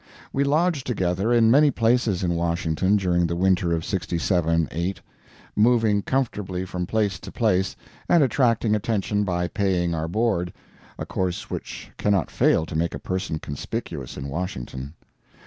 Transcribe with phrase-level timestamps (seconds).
[0.33, 5.01] We lodged together in many places in Washington during the winter of '67 8,
[5.55, 7.75] moving comfortably from place to place,
[8.09, 10.53] and attracting attention by paying our board
[10.97, 14.95] a course which cannot fail to make a person conspicuous in Washington.